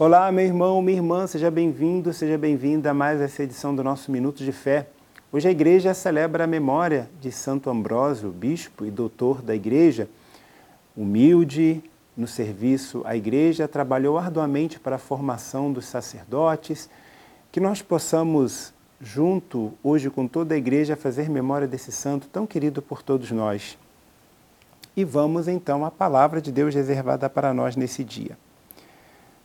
[0.00, 4.12] Olá, meu irmão, minha irmã, seja bem-vindo, seja bem-vinda a mais essa edição do nosso
[4.12, 4.86] Minuto de Fé.
[5.32, 10.08] Hoje a igreja celebra a memória de Santo Ambrósio, bispo e doutor da igreja.
[10.96, 11.82] Humilde
[12.16, 16.88] no serviço à igreja, trabalhou arduamente para a formação dos sacerdotes.
[17.50, 22.80] Que nós possamos, junto, hoje com toda a igreja, fazer memória desse santo tão querido
[22.80, 23.76] por todos nós.
[24.96, 28.38] E vamos então à palavra de Deus reservada para nós nesse dia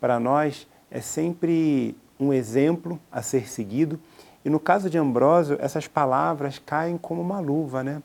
[0.00, 3.98] para nós é sempre um exemplo a ser seguido.
[4.44, 8.02] E no caso de Ambrósio, essas palavras caem como uma luva, né?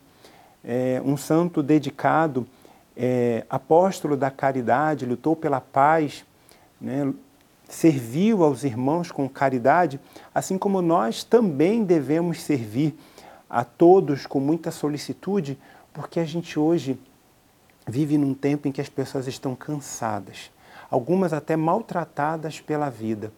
[0.62, 2.46] É, um santo dedicado,
[2.96, 6.24] é, apóstolo da caridade, lutou pela paz,
[6.80, 7.12] né?
[7.68, 9.98] serviu aos irmãos com caridade,
[10.34, 12.94] assim como nós também devemos servir
[13.48, 15.58] a todos com muita solicitude,
[15.92, 16.98] porque a gente hoje
[17.86, 20.50] vive num tempo em que as pessoas estão cansadas
[20.90, 23.32] algumas até maltratadas pela vida.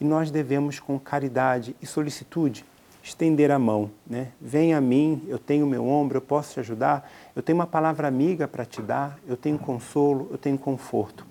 [0.00, 2.64] E nós devemos, com caridade e solicitude,
[3.02, 3.90] estender a mão.
[4.06, 4.28] Né?
[4.40, 8.06] Vem a mim, eu tenho meu ombro, eu posso te ajudar, eu tenho uma palavra
[8.06, 11.26] amiga para te dar, eu tenho consolo, eu tenho conforto.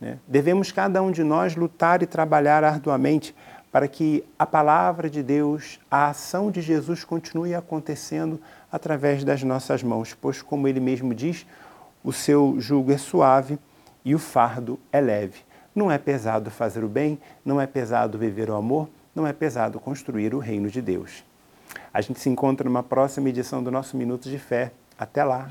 [0.00, 0.18] Né?
[0.26, 3.34] Devemos, cada um de nós, lutar e trabalhar arduamente
[3.70, 8.38] para que a palavra de Deus, a ação de Jesus continue acontecendo
[8.70, 11.46] através das nossas mãos, pois, como ele mesmo diz,
[12.04, 13.58] o seu jugo é suave
[14.04, 15.40] e o fardo é leve.
[15.74, 19.80] Não é pesado fazer o bem, não é pesado viver o amor, não é pesado
[19.80, 21.24] construir o reino de Deus.
[21.92, 24.72] A gente se encontra numa próxima edição do nosso Minutos de Fé.
[24.98, 25.50] Até lá!